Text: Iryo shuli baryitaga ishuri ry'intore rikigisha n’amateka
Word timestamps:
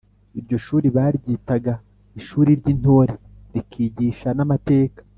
Iryo 0.39 0.57
shuli 0.65 0.87
baryitaga 0.95 1.73
ishuri 2.19 2.49
ry'intore 2.59 3.13
rikigisha 3.53 4.29
n’amateka 4.37 4.99